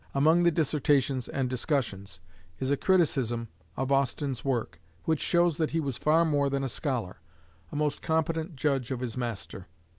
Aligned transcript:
Among 0.15 0.41
the 0.41 0.49
"Dissertations 0.49 1.27
and 1.29 1.47
Discussions," 1.47 2.21
is 2.59 2.71
a 2.71 2.75
criticism 2.75 3.49
of 3.77 3.91
Austin's 3.91 4.43
work, 4.43 4.81
which 5.03 5.19
shows 5.19 5.57
that 5.57 5.69
he 5.69 5.79
was 5.79 5.99
far 5.99 6.25
more 6.25 6.49
than 6.49 6.63
a 6.63 6.69
scholar, 6.69 7.17
a 7.71 7.75
most 7.75 8.01
competent 8.01 8.55
judge 8.55 8.89
of 8.89 8.99
his 8.99 9.15
master. 9.15 9.67